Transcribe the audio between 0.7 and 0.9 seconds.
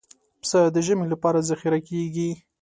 د